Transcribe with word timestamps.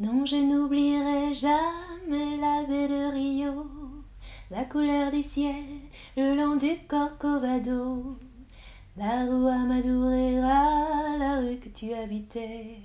Non, 0.00 0.24
je 0.24 0.36
n'oublierai 0.36 1.34
jamais 1.34 2.36
la 2.36 2.62
baie 2.68 2.86
de 2.86 3.12
Rio, 3.12 3.66
la 4.48 4.64
couleur 4.64 5.10
du 5.10 5.24
ciel 5.24 5.64
le 6.16 6.36
long 6.36 6.54
du 6.54 6.78
Corcovado, 6.86 8.16
la 8.96 9.24
rue 9.24 9.66
Madureira, 9.66 11.16
la 11.18 11.40
rue 11.40 11.56
que 11.56 11.68
tu 11.70 11.92
habitais. 11.94 12.76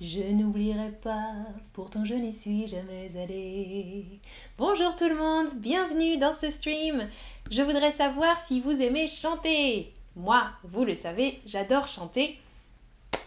Je 0.00 0.22
n'oublierai 0.22 0.92
pas, 1.02 1.34
pourtant 1.72 2.04
je 2.04 2.14
n'y 2.14 2.32
suis 2.32 2.68
jamais 2.68 3.10
allée. 3.20 4.20
Bonjour 4.56 4.94
tout 4.94 5.08
le 5.08 5.16
monde, 5.16 5.48
bienvenue 5.56 6.18
dans 6.18 6.34
ce 6.34 6.50
stream. 6.50 7.08
Je 7.50 7.62
voudrais 7.62 7.90
savoir 7.90 8.40
si 8.46 8.60
vous 8.60 8.80
aimez 8.80 9.08
chanter. 9.08 9.92
Moi, 10.14 10.44
vous 10.62 10.84
le 10.84 10.94
savez, 10.94 11.40
j'adore 11.46 11.88
chanter. 11.88 12.38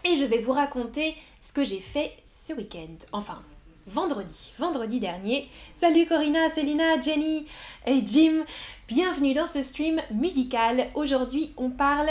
Et 0.04 0.16
je 0.16 0.24
vais 0.24 0.38
vous 0.38 0.52
raconter 0.52 1.14
ce 1.42 1.52
que 1.52 1.64
j'ai 1.64 1.80
fait 1.80 2.12
ce 2.48 2.54
week-end. 2.54 2.96
Enfin, 3.12 3.42
vendredi, 3.86 4.54
vendredi 4.58 5.00
dernier. 5.00 5.50
Salut 5.76 6.06
Corinna, 6.06 6.48
Célina, 6.48 6.98
Jenny 6.98 7.46
et 7.84 8.00
Jim. 8.06 8.44
Bienvenue 8.86 9.34
dans 9.34 9.46
ce 9.46 9.62
stream 9.62 10.00
musical. 10.10 10.86
Aujourd'hui, 10.94 11.52
on 11.58 11.68
parle 11.68 12.08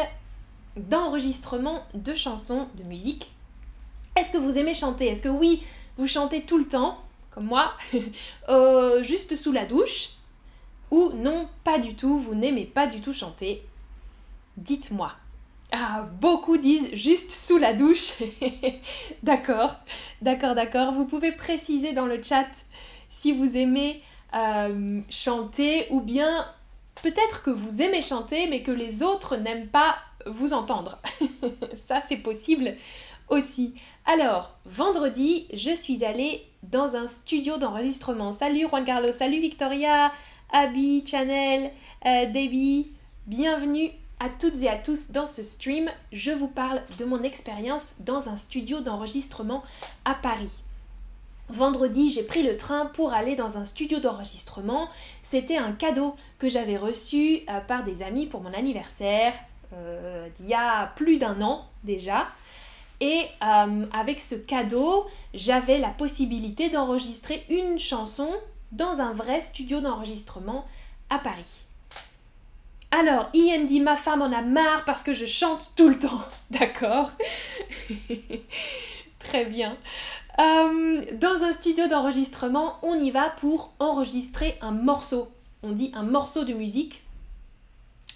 d'enregistrement 0.76 1.82
de 1.96 2.14
chansons, 2.14 2.68
de 2.76 2.88
musique. 2.88 3.32
Est-ce 4.16 4.32
que 4.32 4.38
vous 4.38 4.60
aimez 4.60 4.76
chanter? 4.76 5.08
Est-ce 5.08 5.24
que 5.24 5.30
oui, 5.30 5.64
vous 5.98 6.06
chantez 6.06 6.44
tout 6.44 6.60
le 6.60 6.68
temps, 6.68 7.00
comme 7.32 7.46
moi, 7.46 7.74
juste 9.02 9.36
sous 9.36 9.52
la 9.52 9.66
douche? 9.66 10.10
Ou 10.92 11.14
non, 11.14 11.50
pas 11.64 11.80
du 11.80 11.96
tout, 11.96 12.20
vous 12.20 12.36
n'aimez 12.36 12.66
pas 12.66 12.86
du 12.86 13.02
tout 13.02 13.14
chanter? 13.14 13.64
Dites-moi. 14.56 15.14
Ah, 15.72 16.08
beaucoup 16.22 16.58
disent 16.58 16.94
juste 16.94 17.32
sous 17.32 17.58
la 17.58 17.74
douche. 17.74 18.24
d'accord, 19.24 19.76
d'accord, 20.22 20.56
d'accord. 20.56 20.94
Vous 20.94 21.06
pouvez 21.06 21.34
préciser 21.34 21.94
dans 21.94 22.06
le 22.06 22.24
chat 22.24 22.48
si 23.10 23.34
vous 23.34 23.58
aimez 23.58 24.02
euh, 24.34 25.02
chanter 25.10 25.88
ou 25.90 26.00
bien 26.00 26.46
peut-être 27.04 27.44
que 27.44 27.50
vous 27.50 27.82
aimez 27.82 28.02
chanter 28.02 28.48
mais 28.48 28.62
que 28.62 28.72
les 28.72 29.04
autres 29.04 29.36
n'aiment 29.36 29.68
pas 29.68 29.98
vous 30.26 30.54
entendre. 30.54 31.00
Ça, 31.88 32.02
c'est 32.08 32.18
possible 32.18 32.76
aussi. 33.30 33.74
Alors, 34.06 34.58
vendredi, 34.66 35.48
je 35.54 35.76
suis 35.76 36.06
allée 36.06 36.44
dans 36.64 36.96
un 36.96 37.08
studio 37.08 37.58
d'enregistrement. 37.58 38.32
Salut 38.32 38.68
Juan 38.70 38.86
Carlos, 38.86 39.12
salut 39.12 39.42
Victoria, 39.42 40.14
Abby, 40.52 41.06
Chanel, 41.06 41.72
euh, 42.06 42.26
Debbie. 42.28 42.94
Bienvenue 43.26 43.92
à 44.20 44.30
toutes 44.30 44.62
et 44.62 44.70
à 44.70 44.78
tous 44.78 45.12
dans 45.12 45.28
ce 45.28 45.44
stream, 45.44 45.90
je 46.12 46.32
vous 46.32 46.48
parle 46.48 46.82
de 46.98 47.06
mon 47.06 47.22
expérience 47.24 47.94
dans 48.00 48.30
un 48.30 48.38
studio 48.38 48.82
d'enregistrement 48.82 49.64
à 50.06 50.16
Paris. 50.16 50.52
Vendredi, 51.50 52.10
j'ai 52.10 52.24
pris 52.24 52.44
le 52.44 52.58
train 52.58 52.88
pour 52.88 53.14
aller 53.14 53.36
dans 53.36 53.58
un 53.58 53.64
studio 53.64 54.00
d'enregistrement. 54.00 54.90
C'était 55.24 55.58
un 55.58 55.72
cadeau 55.72 56.16
que 56.40 56.50
j'avais 56.50 56.78
reçu 56.78 57.42
euh, 57.50 57.62
par 57.62 57.84
des 57.84 58.04
amis 58.04 58.26
pour 58.26 58.42
mon 58.42 58.54
anniversaire, 58.54 59.34
euh, 59.74 60.28
il 60.40 60.48
y 60.48 60.54
a 60.54 60.88
plus 60.96 61.18
d'un 61.18 61.42
an 61.42 61.66
déjà. 61.84 62.28
Et 63.00 63.28
euh, 63.44 63.86
avec 63.94 64.20
ce 64.20 64.36
cadeau, 64.36 65.06
j'avais 65.34 65.78
la 65.78 65.90
possibilité 65.90 66.70
d'enregistrer 66.70 67.46
une 67.50 67.78
chanson 67.78 68.30
dans 68.72 69.00
un 69.00 69.14
vrai 69.14 69.42
studio 69.42 69.80
d'enregistrement 69.80 70.66
à 71.10 71.20
Paris. 71.20 71.67
Alors, 72.92 73.30
Ian 73.34 73.66
dit 73.66 73.82
ma 73.82 73.98
femme 73.98 74.22
en 74.22 74.32
a 74.32 74.42
marre 74.42 74.86
parce 74.86 75.04
que 75.04 75.14
je 75.14 75.26
chante 75.26 75.74
tout 75.76 75.90
le 75.90 76.00
temps. 76.00 76.22
D'accord 76.52 77.12
Très 79.20 79.46
bien. 79.46 79.78
Euh, 80.40 81.04
dans 81.14 81.44
un 81.44 81.52
studio 81.52 81.88
d'enregistrement, 81.88 82.78
on 82.84 82.96
y 82.96 83.12
va 83.12 83.30
pour 83.42 83.74
enregistrer 83.80 84.58
un 84.62 84.72
morceau. 84.72 85.30
On 85.64 85.72
dit 85.72 85.92
un 85.96 86.04
morceau 86.04 86.46
de 86.46 86.54
musique. 86.54 87.04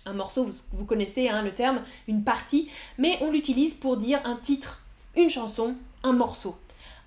Un 0.06 0.14
morceau, 0.14 0.50
vous, 0.72 0.86
connaissez 0.86 1.28
hein, 1.30 1.42
le 1.42 1.54
terme, 1.54 1.82
une 2.08 2.24
partie, 2.24 2.70
mais 2.98 3.18
on 3.22 3.30
l'utilise 3.30 3.74
pour 3.74 3.98
dire 3.98 4.20
un 4.24 4.36
titre, 4.36 4.82
une 5.16 5.30
chanson, 5.30 5.76
un 6.04 6.14
morceau. 6.14 6.56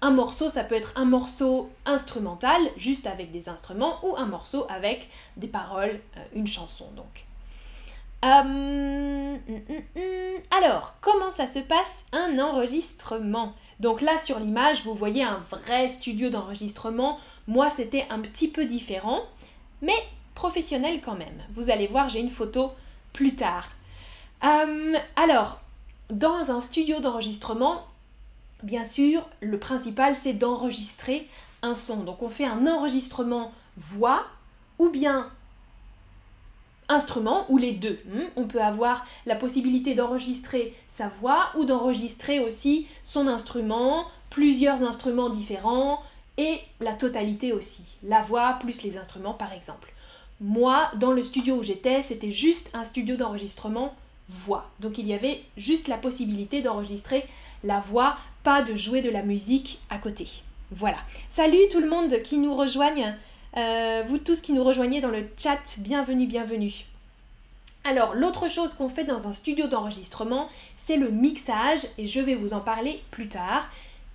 Un 0.01 0.11
morceau, 0.11 0.51
ça 0.51 0.65
peut 0.65 0.75
être 0.75 0.93
un 0.97 1.05
morceau 1.05 1.71
instrumental, 1.87 2.61
juste 2.77 3.07
avec 3.07 3.33
des 3.33 3.49
instruments, 3.49 3.99
ou 4.05 4.15
un 4.17 4.27
morceau 4.27 4.67
avec 4.69 5.09
des 5.37 5.49
paroles, 5.49 5.99
euh, 6.17 6.25
une 6.35 6.47
chanson 6.47 6.87
donc. 6.95 7.25
Euh, 8.25 9.37
alors, 10.51 10.95
comment 11.01 11.31
ça 11.31 11.47
se 11.47 11.59
passe 11.59 12.05
un 12.13 12.39
enregistrement? 12.39 13.53
Donc 13.81 14.01
là 14.01 14.17
sur 14.19 14.39
l'image, 14.41 14.83
vous 14.85 14.95
voyez 14.95 15.23
un 15.23 15.43
vrai 15.51 15.89
studio 15.89 16.31
d'enregistrement. 16.31 17.19
Moi, 17.47 17.71
c'était 17.71 18.07
un 18.09 18.21
petit 18.21 18.49
peu 18.49 18.65
différent, 18.65 19.21
mais 19.83 19.97
professionnel 20.35 21.01
quand 21.05 21.17
même. 21.17 21.43
Vous 21.55 21.71
allez 21.71 21.87
voir, 21.87 22.09
j'ai 22.09 22.21
une 22.21 22.31
photo 22.31 22.73
plus 23.13 23.35
tard. 23.35 23.69
Euh, 24.43 24.95
alors, 25.17 25.61
dans 26.11 26.51
un 26.51 26.61
studio 26.61 27.01
d'enregistrement, 27.01 27.85
bien 28.63 28.85
sûr, 28.85 29.29
le 29.41 29.59
principal 29.59 30.17
c'est 30.17 30.33
d'enregistrer 30.33 31.29
un 31.63 31.75
son. 31.75 32.05
Donc 32.05 32.23
on 32.23 32.31
fait 32.31 32.47
un 32.47 32.67
enregistrement 32.67 33.53
voix 33.77 34.25
ou 34.79 34.89
bien 34.89 35.31
instrument 36.89 37.47
ou 37.49 37.59
les 37.59 37.73
deux. 37.73 37.99
Hmm? 38.07 38.25
On 38.37 38.45
peut 38.45 38.63
avoir 38.63 39.07
la 39.27 39.37
possibilité 39.37 39.95
d'enregistrer 39.95 40.75
sa 40.89 41.09
voix 41.09 41.51
ou 41.57 41.65
d'enregistrer 41.65 42.41
aussi 42.41 42.87
son 43.05 43.27
instrument, 43.27 44.07
plusieurs 44.31 44.83
instruments 44.83 45.31
différents 45.31 46.03
et 46.37 46.61
la 46.81 46.93
totalité 46.93 47.53
aussi. 47.53 47.85
La 48.03 48.23
voix 48.23 48.59
plus 48.61 48.83
les 48.83 48.97
instruments 48.97 49.35
par 49.35 49.53
exemple. 49.53 49.93
Moi, 50.41 50.91
dans 50.97 51.13
le 51.13 51.23
studio 51.23 51.57
où 51.57 51.63
j'étais, 51.63 52.03
c'était 52.03 52.33
juste 52.33 52.71
un 52.75 52.85
studio 52.85 53.17
d'enregistrement 53.17 53.95
voix. 54.29 54.69
Donc 54.81 54.99
il 54.99 55.07
y 55.07 55.15
avait 55.15 55.43
juste 55.57 55.89
la 55.89 55.97
possibilité 55.97 56.61
d'enregistrer 56.61 57.25
la 57.63 57.81
voix, 57.81 58.17
pas 58.43 58.63
de 58.63 58.75
jouer 58.75 59.01
de 59.01 59.11
la 59.11 59.23
musique 59.23 59.81
à 59.91 59.99
côté. 59.99 60.29
Voilà. 60.71 60.99
Salut 61.31 61.69
tout 61.71 61.81
le 61.81 61.89
monde 61.89 62.23
qui 62.23 62.37
nous 62.37 62.55
rejoignent 62.55 63.15
euh, 63.57 64.03
vous 64.07 64.19
tous 64.19 64.41
qui 64.41 64.53
nous 64.53 64.65
rejoignez 64.65 65.01
dans 65.01 65.11
le 65.11 65.29
chat, 65.39 65.61
bienvenue, 65.79 66.27
bienvenue. 66.27 66.87
Alors, 67.85 68.15
l'autre 68.15 68.49
chose 68.49 68.75
qu'on 68.75 68.89
fait 68.89 69.05
dans 69.05 69.29
un 69.29 69.33
studio 69.33 69.67
d'enregistrement, 69.67 70.49
c'est 70.77 70.97
le 70.97 71.11
mixage, 71.11 71.81
et 71.99 72.07
je 72.07 72.21
vais 72.21 72.35
vous 72.35 72.55
en 72.55 72.61
parler 72.61 73.03
plus 73.11 73.29
tard, 73.29 73.69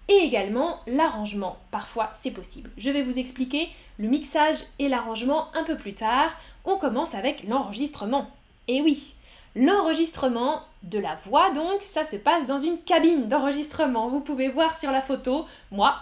et 0.08 0.16
également 0.16 0.80
l'arrangement. 0.88 1.58
Parfois, 1.70 2.12
c'est 2.20 2.32
possible. 2.32 2.72
Je 2.78 2.90
vais 2.90 3.04
vous 3.04 3.20
expliquer 3.20 3.70
le 4.00 4.08
mixage 4.08 4.58
et 4.80 4.90
l'arrangement 4.90 5.48
un 5.54 5.64
peu 5.64 5.78
plus 5.78 5.94
tard. 5.94 6.36
On 6.66 6.78
commence 6.78 7.14
avec 7.14 7.44
l'enregistrement. 7.48 8.30
Et 8.68 8.82
oui, 8.82 9.14
L'enregistrement 9.60 10.62
de 10.84 11.00
la 11.00 11.16
voix, 11.26 11.52
donc, 11.52 11.82
ça 11.82 12.06
se 12.06 12.16
passe 12.16 12.46
dans 12.46 12.60
une 12.60 12.78
cabine 12.78 13.28
d'enregistrement. 13.28 14.08
Vous 14.08 14.22
pouvez 14.22 14.48
voir 14.48 14.80
sur 14.80 14.90
la 14.90 15.02
photo, 15.02 15.46
moi, 15.70 16.00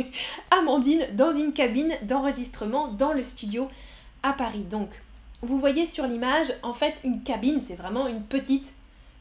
Amandine, 0.50 1.06
dans 1.12 1.30
une 1.30 1.52
cabine 1.52 1.96
d'enregistrement 2.02 2.88
dans 2.88 3.12
le 3.12 3.22
studio 3.22 3.68
à 4.24 4.32
Paris. 4.32 4.64
Donc, 4.68 4.88
vous 5.40 5.60
voyez 5.60 5.86
sur 5.86 6.04
l'image, 6.08 6.48
en 6.64 6.74
fait, 6.74 7.00
une 7.04 7.22
cabine, 7.22 7.60
c'est 7.64 7.76
vraiment 7.76 8.08
une 8.08 8.24
petite 8.24 8.66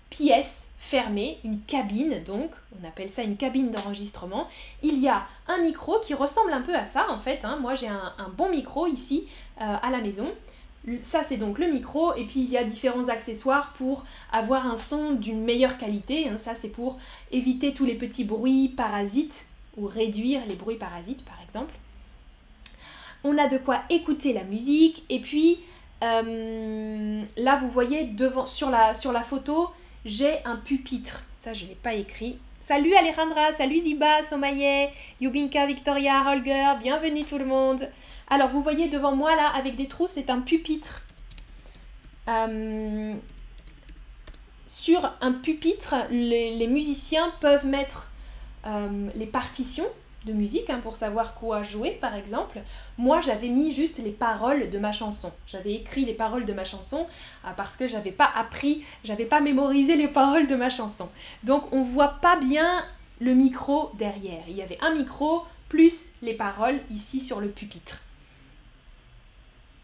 pièce 0.09 0.68
fermée, 0.79 1.38
une 1.44 1.62
cabine, 1.62 2.24
donc, 2.24 2.50
on 2.81 2.88
appelle 2.88 3.12
ça 3.12 3.22
une 3.22 3.38
cabine 3.38 3.69
d'enregistrement. 3.69 4.47
Il 4.81 5.00
y 5.00 5.07
a 5.07 5.28
un 5.47 5.59
micro 5.59 6.00
qui 6.00 6.16
ressemble 6.16 6.53
un 6.53 6.62
peu 6.62 6.74
à 6.74 6.85
ça, 6.85 7.06
en 7.12 7.19
fait. 7.19 7.45
Hein. 7.45 7.59
Moi, 7.62 7.75
j'ai 7.75 7.88
un, 7.88 8.13
bon 8.35 8.50
micro 8.50 8.88
ici 8.88 9.28
euh, 9.62 9.75
à 9.79 9.91
la 9.91 10.01
maison. 10.01 10.34
Ça, 11.01 11.23
c'est 11.23 11.38
donc 11.38 11.57
le 11.57 11.68
micro, 11.68 12.13
et 12.16 12.25
puis 12.25 12.41
il 12.41 12.50
y 12.50 12.57
a 12.57 12.63
différents 12.63 13.09
accessoires 13.09 13.73
pour 13.73 14.06
avoir 14.31 14.68
un 14.68 14.75
son 14.75 15.13
d'une 15.13 15.44
meilleure 15.44 15.78
qualité. 15.78 16.29
Hein. 16.29 16.38
Ça, 16.38 16.53
c'est 16.53 16.69
pour 16.69 17.00
éviter 17.31 17.73
tous 17.73 17.85
les 17.85 17.96
petits 17.96 18.23
bruits 18.23 18.69
parasites, 18.69 19.45
ou 19.77 19.88
réduire 19.88 20.42
les 20.48 20.56
bruits 20.56 20.77
parasites, 20.77 21.25
par 21.25 21.38
exemple. 21.44 21.74
On 23.24 23.38
a 23.38 23.48
de 23.48 23.57
quoi 23.57 23.81
écouter 23.89 24.31
la 24.31 24.44
musique, 24.44 25.04
et 25.09 25.19
puis 25.19 25.59
euh, 26.04 27.24
là, 27.38 27.56
vous 27.57 27.69
voyez 27.69 28.06
devant, 28.06 28.45
sur, 28.45 28.69
la, 28.69 28.94
sur 28.94 29.12
la 29.12 29.24
photo, 29.24 29.71
j'ai 30.06 30.44
un 30.45 30.57
pupitre. 30.57 31.24
Ça, 31.39 31.54
je 31.54 31.63
ne 31.63 31.69
l'ai 31.69 31.75
pas 31.75 31.94
écrit. 31.94 32.38
Salut 32.62 32.95
Alejandra, 32.95 33.51
salut 33.51 33.80
Ziba, 33.80 34.24
Somaye, 34.24 34.89
Yubinka, 35.21 35.68
Victoria, 35.68 36.24
Holger, 36.27 36.74
bienvenue 36.81 37.24
tout 37.24 37.38
le 37.38 37.45
monde. 37.45 37.88
Alors, 38.27 38.50
vous 38.50 38.62
voyez 38.62 38.89
devant 38.89 39.16
moi, 39.16 39.36
là, 39.36 39.50
avec 39.50 39.75
des 39.75 39.88
trous, 39.88 40.07
c'est 40.07 40.30
un 40.30 40.42
pupitre. 40.42 41.04
Euh, 42.27 43.13
sur 44.68 45.12
un 45.22 45.31
pupitre, 45.31 45.95
les, 46.10 46.68
musiciens 46.68 47.31
peuvent 47.39 47.66
mettre 47.66 48.12
euh, 48.66 49.10
les 49.13 49.27
partitions 49.27 49.88
de 50.25 50.33
musique 50.33 50.69
hein, 50.72 50.80
pour 50.81 50.95
savoir 50.95 51.36
quoi 51.36 51.62
jouer, 51.62 51.92
par 52.01 52.16
exemple. 52.16 52.62
Moi, 52.98 53.22
j'avais 53.22 53.50
mis 53.50 53.74
juste 53.74 54.00
les 54.00 54.12
paroles 54.12 54.71
de 54.71 54.80
ma 54.80 54.92
chanson. 54.92 55.31
J'avais 55.48 55.74
écrit 55.74 56.04
les 56.04 56.13
paroles 56.13 56.45
de 56.45 56.54
ma 56.54 56.66
chanson 56.66 57.07
euh, 57.45 57.50
parce 57.56 57.75
que 57.75 57.88
j'avais 57.88 58.12
pas 58.12 58.30
appris, 58.36 58.83
j'avais 59.04 59.25
pas 59.25 59.39
mémorisé 59.39 59.95
les 59.95 60.07
paroles 60.07 60.48
de 60.48 60.56
ma 60.56 60.71
chanson. 60.71 61.10
Donc, 61.44 61.71
on 61.71 61.83
voit 61.83 62.19
pas 62.21 62.38
bien 62.38 62.83
le 63.19 63.33
micro 63.36 63.92
derrière. 64.00 64.44
Il 64.48 64.56
y 64.56 64.63
avait 64.63 64.80
un 64.81 64.95
micro 64.95 65.44
plus 65.69 66.12
les 66.21 66.33
paroles 66.33 66.80
ici 66.89 67.21
sur 67.21 67.39
le 67.39 67.50
pupitre. 67.50 68.01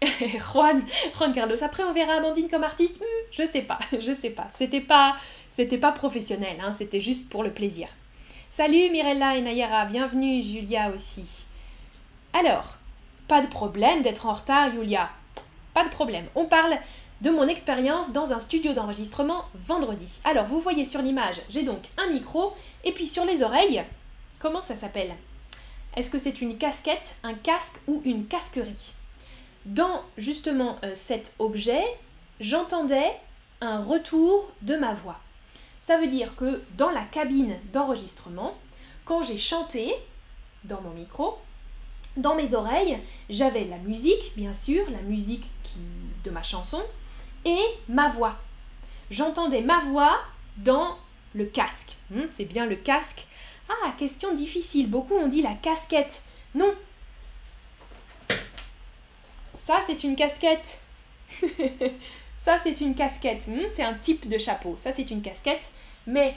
Juan, 0.51 0.81
Juan 1.15 1.33
Carlos. 1.33 1.62
Après, 1.62 1.83
on 1.83 1.94
verra 1.94 2.13
Amandine 2.13 2.50
comme 2.50 2.63
artiste. 2.63 3.00
Hmm, 3.00 3.31
je 3.31 3.45
sais 3.45 3.62
pas, 3.62 3.80
je 3.92 4.13
sais 4.19 4.31
pas. 4.31 4.50
C'était 4.57 4.81
pas, 4.81 5.15
c'était 5.51 5.77
pas 5.77 5.92
professionnel, 5.92 6.57
hein, 6.62 6.74
c'était 6.77 7.01
juste 7.01 7.30
pour 7.30 7.44
le 7.44 7.51
plaisir. 7.51 7.88
Salut 8.51 8.89
Mirella 8.89 9.38
et 9.38 9.42
Nayara, 9.42 9.86
bienvenue 9.86 10.42
Julia 10.42 10.89
aussi. 10.89 11.45
Alors, 12.33 12.75
pas 13.27 13.42
de 13.42 13.48
problème 13.48 14.01
d'être 14.01 14.25
en 14.25 14.33
retard, 14.33 14.71
Julia. 14.71 15.09
Pas 15.74 15.86
de 15.86 15.89
problème. 15.89 16.25
On 16.36 16.45
parle 16.45 16.77
de 17.21 17.30
mon 17.30 17.48
expérience 17.48 18.12
dans 18.12 18.33
un 18.33 18.39
studio 18.39 18.74
d'enregistrement 18.74 19.45
vendredi. 19.53 20.19
Alors, 20.24 20.48
vous 20.48 20.59
voyez 20.59 20.86
sur 20.86 21.01
l'image, 21.01 21.42
j'ai 21.50 21.63
donc 21.63 21.83
un 21.98 22.07
micro 22.07 22.53
et 22.83 22.92
puis 22.92 23.07
sur 23.07 23.24
les 23.24 23.44
oreilles, 23.44 23.83
comment 24.39 24.62
ça 24.62 24.75
s'appelle? 24.75 25.13
Est-ce 25.95 26.09
que 26.09 26.19
c'est 26.19 26.42
une 26.42 26.57
casquette, 26.57 27.15
un 27.24 27.36
casque 27.36 27.80
ou 27.88 28.01
une 28.03 28.25
casquerie? 28.25 28.94
Dans 29.66 30.02
justement 30.18 30.78
euh, 30.84 30.94
cet 30.96 31.34
objet, 31.40 31.84
j'entendais 32.40 33.12
un 33.62 33.84
retour 33.84 34.52
de 34.62 34.75
ma 34.75 34.94
voix. 34.94 35.19
Ça 35.81 35.98
veut 35.98 36.08
dire 36.08 36.36
que 36.36 36.62
dans 36.78 36.90
la 36.90 37.04
cabine 37.04 37.56
d'enregistrement, 37.72 38.58
quand 39.06 39.24
j'ai 39.24 39.38
chanté 39.38 39.94
dans 40.63 40.81
mon 40.81 40.92
micro, 40.92 41.38
dans 42.18 42.36
mes 42.36 42.54
oreilles, 42.54 43.00
j'avais 43.30 43.66
la 43.66 43.78
musique, 43.78 44.34
bien 44.36 44.54
sûr, 44.54 44.84
la 44.90 45.02
musique 45.02 45.46
de 46.24 46.30
ma 46.30 46.44
chanson, 46.44 46.81
et 47.46 47.62
ma 47.88 48.10
voix. 48.10 48.38
J'entendais 49.10 49.62
ma 49.62 49.80
voix 49.80 50.19
dans 50.58 50.98
le 51.34 51.46
casque. 51.46 51.94
Hmm, 52.10 52.25
c'est 52.36 52.46
bien 52.46 52.66
le 52.66 52.75
casque. 52.75 53.25
Ah, 53.69 53.94
question 53.98 54.34
difficile. 54.34 54.90
Beaucoup 54.90 55.16
ont 55.16 55.28
dit 55.28 55.42
la 55.42 55.54
casquette. 55.54 56.24
Non. 56.56 56.74
C'est 59.86 60.04
une 60.04 60.16
casquette. 60.16 60.80
Ça, 62.44 62.58
c'est 62.58 62.82
une 62.82 62.96
casquette. 62.96 63.48
Hmm, 63.48 63.68
c'est 63.76 63.84
un 63.84 63.94
type 63.94 64.28
de 64.28 64.38
chapeau. 64.40 64.76
Ça, 64.78 64.92
c'est 64.96 65.12
une 65.12 65.22
casquette. 65.22 65.70
Mais 66.08 66.36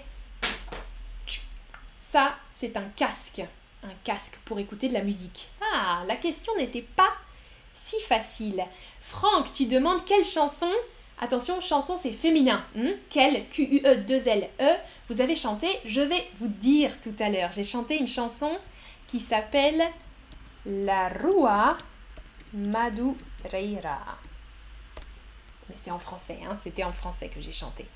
ça, 2.02 2.34
c'est 2.52 2.76
un 2.76 2.84
casque. 2.94 3.42
Un 3.82 3.94
casque 4.04 4.38
pour 4.44 4.58
écouter 4.58 4.88
de 4.88 4.94
la 4.94 5.02
musique. 5.02 5.48
Ah, 5.72 6.02
la 6.06 6.16
question 6.16 6.54
n'était 6.56 6.84
pas 6.94 7.08
si 7.86 7.98
facile. 8.02 8.62
Franck, 9.00 9.52
tu 9.54 9.64
demandes 9.64 10.04
quelle 10.04 10.24
chanson? 10.24 10.70
Attention, 11.20 11.60
chanson 11.62 11.98
c'est 12.00 12.12
féminin. 12.12 12.62
Hmm? 12.74 12.90
Quelle? 13.08 13.48
Q-U-E 13.48 13.96
2 13.96 14.28
L 14.28 14.48
E 14.60 14.74
vous 15.08 15.20
avez 15.20 15.36
chanté 15.36 15.68
Je 15.86 16.00
vais 16.00 16.26
vous 16.38 16.48
dire 16.48 16.92
tout 17.02 17.14
à 17.18 17.30
l'heure. 17.30 17.52
J'ai 17.52 17.64
chanté 17.64 17.98
une 17.98 18.08
chanson 18.08 18.50
qui 19.08 19.20
s'appelle 19.20 19.82
La 20.66 21.08
Rua 21.08 21.76
Madureira. 22.54 24.18
Mais 25.68 25.76
c'est 25.82 25.90
en 25.90 25.98
français, 25.98 26.38
hein? 26.44 26.56
c'était 26.62 26.84
en 26.84 26.92
français 26.92 27.28
que 27.28 27.40
j'ai 27.40 27.52
chanté. 27.52 27.86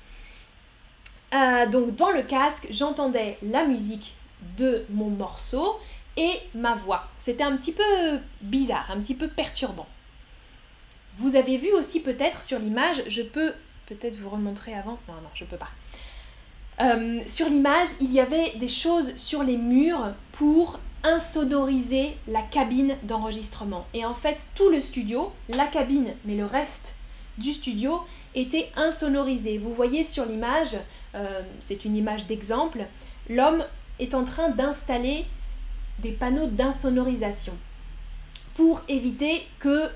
Euh, 1.33 1.67
donc 1.67 1.95
dans 1.95 2.11
le 2.11 2.23
casque, 2.23 2.67
j'entendais 2.69 3.37
la 3.43 3.65
musique 3.65 4.15
de 4.57 4.85
mon 4.89 5.09
morceau 5.09 5.79
et 6.17 6.39
ma 6.55 6.75
voix. 6.75 7.07
C'était 7.19 7.43
un 7.43 7.55
petit 7.55 7.71
peu 7.71 8.19
bizarre, 8.41 8.89
un 8.89 8.99
petit 8.99 9.15
peu 9.15 9.27
perturbant. 9.27 9.87
Vous 11.17 11.35
avez 11.35 11.57
vu 11.57 11.71
aussi 11.73 11.99
peut-être 11.99 12.41
sur 12.41 12.59
l'image, 12.59 13.03
je 13.07 13.21
peux 13.21 13.53
peut-être 13.87 14.15
vous 14.17 14.29
remontrer 14.29 14.73
avant? 14.73 14.97
Non, 15.07 15.15
non, 15.15 15.29
je 15.33 15.45
peux 15.45 15.57
pas. 15.57 15.69
Euh, 16.81 17.21
sur 17.27 17.49
l'image, 17.49 17.89
il 17.99 18.11
y 18.11 18.19
avait 18.19 18.55
des 18.55 18.69
choses 18.69 19.15
sur 19.17 19.43
les 19.43 19.57
murs 19.57 20.13
pour 20.31 20.79
insonoriser 21.03 22.17
la 22.27 22.41
cabine 22.41 22.95
d'enregistrement. 23.03 23.85
Et 23.93 24.05
en 24.05 24.13
fait, 24.13 24.49
tout 24.55 24.69
le 24.69 24.79
studio, 24.79 25.31
la 25.49 25.65
cabine, 25.65 26.13
mais 26.25 26.35
le 26.35 26.45
reste 26.45 26.95
du 27.37 27.53
studio 27.53 28.01
était 28.35 28.69
insonorisé. 28.75 29.57
Vous 29.57 29.73
voyez 29.73 30.03
sur 30.03 30.25
l'image, 30.25 30.77
euh, 31.15 31.41
c'est 31.59 31.85
une 31.85 31.95
image 31.95 32.25
d'exemple, 32.27 32.85
l'homme 33.29 33.63
est 33.99 34.13
en 34.13 34.25
train 34.25 34.49
d'installer 34.49 35.25
des 35.99 36.11
panneaux 36.11 36.47
d'insonorisation 36.47 37.57
pour 38.55 38.81
éviter 38.87 39.47
que 39.59 39.89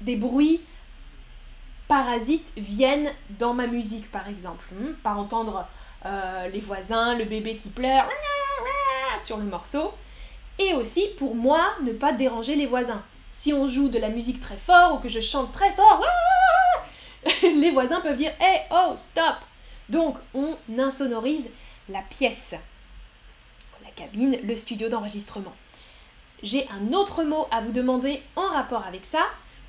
des 0.00 0.16
bruits 0.16 0.60
parasites 1.88 2.52
viennent 2.56 3.10
dans 3.38 3.52
ma 3.52 3.66
musique, 3.66 4.10
par 4.10 4.28
exemple. 4.28 4.64
Hmm, 4.72 4.92
par 5.02 5.18
entendre 5.18 5.66
euh, 6.06 6.48
les 6.48 6.60
voisins, 6.60 7.16
le 7.16 7.24
bébé 7.24 7.56
qui 7.56 7.68
pleure 7.68 8.08
sur 9.30 9.36
le 9.36 9.44
morceau. 9.44 9.92
Et 10.58 10.74
aussi 10.74 11.06
pour 11.16 11.36
moi, 11.36 11.70
ne 11.84 11.92
pas 11.92 12.12
déranger 12.12 12.56
les 12.56 12.66
voisins. 12.66 13.00
Si 13.32 13.52
on 13.52 13.68
joue 13.68 13.88
de 13.88 13.98
la 13.98 14.08
musique 14.08 14.40
très 14.40 14.56
fort 14.56 14.94
ou 14.94 14.98
que 14.98 15.08
je 15.08 15.20
chante 15.20 15.52
très 15.52 15.72
fort, 15.72 16.04
les 17.42 17.70
voisins 17.70 18.00
peuvent 18.00 18.16
dire 18.16 18.32
Hey, 18.40 18.62
oh, 18.72 18.94
stop 18.96 19.36
Donc, 19.88 20.16
on 20.34 20.56
insonorise 20.76 21.48
la 21.88 22.02
pièce, 22.02 22.56
la 23.84 23.90
cabine, 23.94 24.36
le 24.42 24.56
studio 24.56 24.88
d'enregistrement. 24.88 25.54
J'ai 26.42 26.66
un 26.70 26.92
autre 26.92 27.22
mot 27.22 27.46
à 27.52 27.60
vous 27.60 27.70
demander 27.70 28.20
en 28.34 28.48
rapport 28.48 28.84
avec 28.84 29.06
ça. 29.06 29.22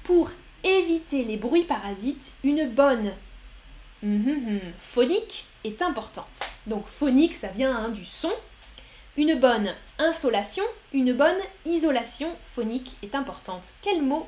Pour 0.04 0.32
éviter 0.64 1.24
les 1.24 1.38
bruits 1.38 1.66
parasites, 1.66 2.32
une 2.44 2.68
bonne 2.68 3.12
phonique 4.80 5.46
est 5.64 5.84
importante. 5.84 6.26
Donc 6.66 6.88
phonique, 6.88 7.36
ça 7.36 7.50
vient 7.50 7.76
hein, 7.76 7.90
du 7.90 8.04
son. 8.04 8.32
Une 9.18 9.36
bonne 9.36 9.74
insolation, 10.00 10.64
une 10.94 11.12
bonne 11.12 11.38
isolation 11.66 12.30
phonique 12.56 12.96
est 13.04 13.14
importante. 13.14 13.64
Quel 13.82 14.02
mot 14.02 14.28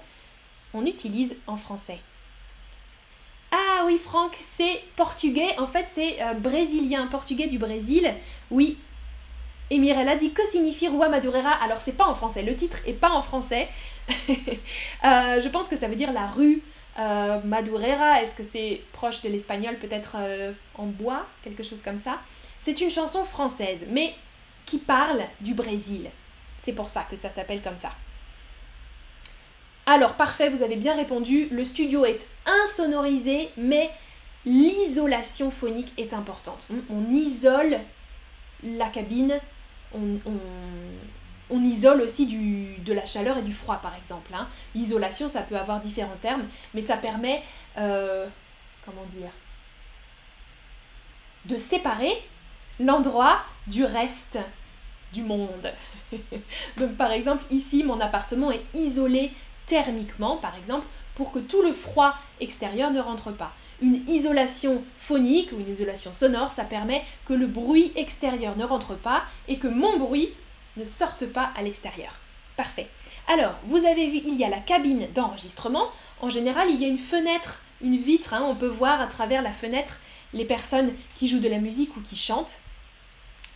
on 0.74 0.85
utilise 0.85 1.35
en 1.47 1.56
français? 1.56 2.00
Ah 3.51 3.83
oui, 3.85 3.97
Franck, 3.97 4.35
c'est 4.41 4.81
portugais. 4.97 5.57
En 5.57 5.68
fait, 5.68 5.85
c'est 5.88 6.21
euh, 6.21 6.33
brésilien, 6.33 7.07
portugais 7.07 7.47
du 7.47 7.57
Brésil. 7.57 8.13
Oui, 8.51 8.77
et 9.69 9.77
Mirella 9.77 10.18
dit 10.18 10.31
que 10.31 10.45
signifie 10.47 10.89
Rua 10.89 11.07
Madureira 11.07 11.51
Alors 11.51 11.80
c'est 11.80 11.95
pas 11.95 12.06
en 12.06 12.13
français, 12.13 12.44
le 12.44 12.56
titre 12.56 12.77
est 12.85 12.94
pas 12.94 13.12
en 13.12 13.21
français. 13.21 13.69
Euh, 15.06 15.41
je 15.41 15.50
pense 15.50 15.68
que 15.68 15.75
ça 15.75 15.89
veut 15.89 15.95
dire 15.97 16.13
la 16.13 16.27
rue 16.27 16.62
euh, 16.97 17.39
Madureira. 17.44 18.21
Est-ce 18.21 18.35
que 18.35 18.44
c'est 18.44 18.81
proche 18.94 19.21
de 19.21 19.27
l'espagnol, 19.27 19.75
peut-être 19.77 20.15
en 20.75 20.85
bois, 20.85 21.25
quelque 21.44 21.62
chose 21.62 21.81
comme 21.81 22.00
ça? 22.00 22.19
C'est 22.62 22.80
une 22.80 22.89
chanson 22.89 23.25
française, 23.25 23.85
mais 23.89 24.13
qui 24.65 24.77
parle 24.77 25.21
du 25.42 25.54
Brésil. 25.54 26.10
C'est 26.59 26.73
pour 26.73 26.90
ça 26.90 27.06
que 27.09 27.18
ça 27.18 27.30
s'appelle 27.30 27.61
comme 27.61 27.78
ça. 27.78 27.92
Alors 29.85 30.14
parfait, 30.14 30.49
vous 30.49 30.64
avez 30.64 30.78
bien 30.78 30.95
répondu. 30.95 31.47
Le 31.52 31.64
studio 31.64 32.06
est 32.06 32.26
insonorisé, 32.45 33.49
mais 33.57 33.90
l'isolation 34.45 35.52
phonique 35.52 35.94
est 35.97 36.14
importante. 36.14 36.66
on 36.90 37.14
isole 37.14 37.80
la 38.64 38.87
cabine 38.87 39.40
on, 41.49 41.64
isole 41.64 42.02
aussi 42.02 42.26
de 42.26 42.94
la 42.94 43.06
chaleur 43.06 43.37
et 43.37 43.42
du 43.42 43.54
froid, 43.54 43.78
par 43.78 43.95
exemple. 43.95 44.31
Hein. 44.33 44.47
L'isolation, 44.76 45.30
ça 45.30 45.42
peut 45.42 45.57
avoir 45.57 45.80
différents 45.80 46.18
termes, 46.21 46.44
mais 46.73 46.81
ça 46.81 46.97
permet, 46.97 47.44
euh, 47.78 48.28
comment 48.85 49.06
dire, 49.11 49.30
de 51.45 51.57
séparer 51.57 52.14
l'endroit 52.80 53.42
du 53.68 53.85
reste 53.85 54.40
du 55.13 55.21
monde. 55.21 55.71
Donc 56.77 56.95
par 56.97 57.11
exemple, 57.11 57.43
ici, 57.51 57.83
mon 57.83 57.99
appartement 58.01 58.51
est 58.51 58.63
isolé 58.73 59.31
thermiquement, 59.67 60.37
par 60.37 60.55
exemple, 60.57 60.85
pour 61.15 61.31
que 61.31 61.39
tout 61.39 61.61
le 61.61 61.73
froid 61.73 62.15
extérieur 62.41 62.91
ne 62.91 62.99
rentre 62.99 63.31
pas 63.31 63.53
une 63.83 64.07
isolation 64.07 64.83
phonique 64.97 65.51
ou 65.51 65.59
une 65.59 65.71
isolation 65.71 66.13
sonore, 66.13 66.53
ça 66.53 66.63
permet 66.63 67.03
que 67.25 67.33
le 67.33 67.47
bruit 67.47 67.91
extérieur 67.95 68.57
ne 68.57 68.63
rentre 68.63 68.95
pas 68.95 69.23
et 69.47 69.57
que 69.57 69.67
mon 69.67 69.97
bruit 69.97 70.29
ne 70.77 70.85
sorte 70.85 71.25
pas 71.25 71.51
à 71.55 71.61
l'extérieur. 71.61 72.13
Parfait. 72.55 72.87
Alors, 73.27 73.53
vous 73.65 73.85
avez 73.85 74.09
vu, 74.09 74.21
il 74.25 74.35
y 74.35 74.43
a 74.43 74.49
la 74.49 74.59
cabine 74.59 75.07
d'enregistrement. 75.13 75.89
En 76.21 76.29
général, 76.29 76.69
il 76.69 76.81
y 76.81 76.85
a 76.85 76.87
une 76.87 76.97
fenêtre, 76.97 77.61
une 77.81 77.97
vitre, 77.97 78.33
hein. 78.33 78.43
on 78.45 78.55
peut 78.55 78.67
voir 78.67 79.01
à 79.01 79.07
travers 79.07 79.41
la 79.41 79.51
fenêtre 79.51 79.99
les 80.33 80.45
personnes 80.45 80.93
qui 81.15 81.27
jouent 81.27 81.39
de 81.39 81.49
la 81.49 81.59
musique 81.59 81.95
ou 81.97 82.01
qui 82.01 82.15
chantent. 82.15 82.57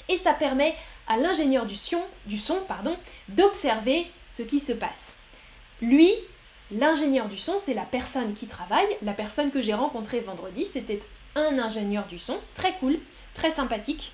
Et 0.10 0.18
ça 0.18 0.34
permet 0.34 0.76
à 1.08 1.18
l'ingénieur 1.18 1.66
du 1.66 1.76
son, 1.76 2.02
du 2.26 2.38
son 2.38 2.60
pardon, 2.68 2.96
d'observer 3.30 4.08
ce 4.28 4.44
qui 4.44 4.60
se 4.60 4.74
passe. 4.74 5.14
Lui, 5.82 6.14
L'ingénieur 6.72 7.30
du 7.30 7.38
son, 7.38 7.60
c'est 7.60 7.74
la 7.74 7.84
personne 7.84 8.34
qui 8.34 8.46
travaille. 8.46 8.88
La 9.02 9.14
personne 9.14 9.52
que 9.52 9.62
j'ai 9.62 9.74
rencontrée 9.74 10.20
vendredi, 10.20 10.66
c'était 10.66 11.00
un 11.36 11.60
ingénieur 11.60 12.06
du 12.08 12.20
son, 12.20 12.38
très 12.56 12.74
cool, 12.74 13.00
très 13.34 13.52
sympathique. 13.52 14.12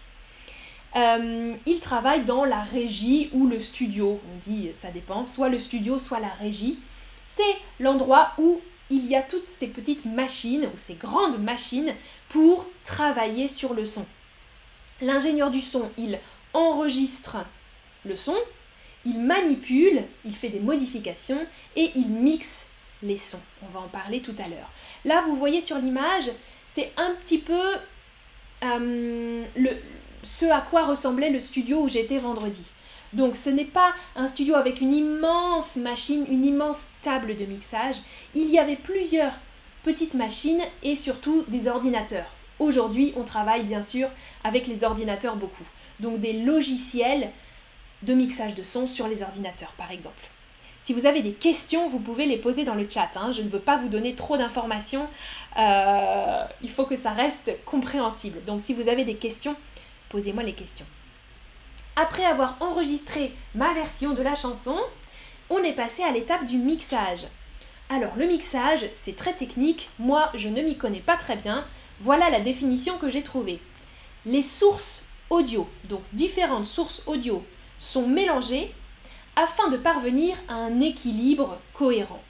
Euh, 0.95 1.55
il 1.65 1.79
travaille 1.79 2.25
dans 2.25 2.45
la 2.45 2.61
régie 2.61 3.29
ou 3.33 3.47
le 3.47 3.59
studio. 3.59 4.19
On 4.31 4.49
dit, 4.49 4.69
ça 4.75 4.91
dépend, 4.91 5.25
soit 5.25 5.49
le 5.49 5.57
studio, 5.57 5.97
soit 5.97 6.19
la 6.19 6.29
régie. 6.29 6.77
C'est 7.27 7.55
l'endroit 7.79 8.33
où 8.37 8.61
il 8.91 9.07
y 9.07 9.15
a 9.15 9.23
toutes 9.23 9.47
ces 9.59 9.65
petites 9.65 10.05
machines 10.05 10.65
ou 10.65 10.77
ces 10.77 10.93
grandes 10.93 11.41
machines 11.41 11.95
pour 12.29 12.67
travailler 12.85 13.47
sur 13.47 13.73
le 13.73 13.85
son. 13.85 14.05
L'ingénieur 15.01 15.49
du 15.49 15.61
son, 15.61 15.89
il 15.97 16.19
enregistre 16.53 17.37
le 18.05 18.15
son 18.15 18.35
il 19.05 19.19
manipule, 19.19 20.03
il 20.25 20.35
fait 20.35 20.49
des 20.49 20.59
modifications 20.59 21.45
et 21.75 21.91
il 21.95 22.07
mixe 22.07 22.67
les 23.01 23.17
sons. 23.17 23.41
On 23.61 23.77
va 23.77 23.85
en 23.85 23.89
parler 23.89 24.21
tout 24.21 24.35
à 24.39 24.47
l'heure. 24.47 24.69
Là, 25.03 25.23
vous 25.27 25.35
voyez 25.35 25.61
sur 25.61 25.77
l'image, 25.77 26.31
c'est 26.73 26.91
un 26.95 27.11
petit 27.23 27.39
peu 27.39 27.61
euh, 28.63 29.43
ce 30.23 30.45
à 30.45 30.61
quoi 30.61 30.85
ressemblait 30.85 31.29
le 31.29 31.39
studio 31.39 31.81
où 31.81 31.89
j'étais 31.89 32.17
vendredi. 32.17 32.63
Donc 33.11 33.35
ce 33.35 33.49
n'est 33.49 33.65
pas 33.65 33.93
un 34.15 34.27
studio 34.27 34.55
avec 34.55 34.81
une 34.81 34.95
immense 34.95 35.75
machine, 35.75 36.25
une 36.29 36.45
immense 36.45 36.85
table 37.01 37.35
de 37.35 37.45
mixage. 37.45 37.97
Il 38.33 38.49
y 38.49 38.57
avait 38.57 38.77
plusieurs 38.77 39.33
petites 39.83 40.13
machines 40.13 40.63
et 40.81 40.95
surtout 40.95 41.43
des 41.49 41.67
ordinateurs. 41.67 42.31
Aujourd'hui, 42.57 43.13
on 43.17 43.23
travaille 43.23 43.63
bien 43.63 43.81
sûr 43.81 44.07
avec 44.43 44.65
les 44.67 44.83
ordinateurs 44.83 45.35
beaucoup. 45.35 45.65
Donc 45.99 46.19
des 46.19 46.33
logiciels 46.33 47.29
de 48.01 48.13
mixage 48.13 48.55
de 48.55 48.63
son 48.63 48.87
sur 48.87 49.07
les 49.07 49.23
ordinateurs 49.23 49.73
par 49.77 49.91
exemple. 49.91 50.29
Si 50.81 50.91
vous 50.91 51.05
avez 51.05 51.21
des 51.21 51.31
questions, 51.31 51.87
vous 51.87 51.99
pouvez 51.99 52.25
les 52.25 52.35
poser 52.35 52.65
dans 52.65 52.75
le 52.75 52.85
chat. 52.89 53.09
Hein. 53.15 53.31
Je 53.31 53.41
ne 53.41 53.47
veux 53.47 53.59
pas 53.59 53.77
vous 53.77 53.87
donner 53.87 54.15
trop 54.15 54.35
d'informations. 54.35 55.07
Euh, 55.57 56.43
il 56.61 56.69
faut 56.69 56.85
que 56.85 56.97
ça 56.97 57.11
reste 57.11 57.51
compréhensible. 57.63 58.43
Donc 58.45 58.61
si 58.61 58.73
vous 58.73 58.89
avez 58.89 59.05
des 59.05 59.15
questions, 59.15 59.55
posez-moi 60.09 60.43
les 60.43 60.51
questions. 60.51 60.85
Après 61.95 62.25
avoir 62.25 62.57
enregistré 62.59 63.31
ma 63.55 63.73
version 63.73 64.13
de 64.13 64.21
la 64.21 64.35
chanson, 64.35 64.75
on 65.49 65.63
est 65.63 65.71
passé 65.71 66.03
à 66.03 66.11
l'étape 66.11 66.45
du 66.45 66.57
mixage. 66.57 67.27
Alors 67.89 68.17
le 68.17 68.25
mixage, 68.25 68.85
c'est 68.93 69.15
très 69.15 69.33
technique. 69.33 69.89
Moi, 69.99 70.29
je 70.33 70.49
ne 70.49 70.61
m'y 70.61 70.75
connais 70.75 70.99
pas 70.99 71.15
très 71.15 71.37
bien. 71.37 71.63
Voilà 72.01 72.29
la 72.29 72.41
définition 72.41 72.97
que 72.97 73.09
j'ai 73.09 73.21
trouvée. 73.21 73.61
Les 74.25 74.41
sources 74.41 75.05
audio, 75.33 75.67
donc 75.85 76.01
différentes 76.13 76.67
sources 76.67 77.01
audio, 77.07 77.43
sont 77.79 78.07
mélangées 78.07 78.71
afin 79.35 79.67
de 79.69 79.77
parvenir 79.77 80.37
à 80.47 80.53
un 80.53 80.79
équilibre 80.79 81.57
cohérent. 81.73 82.21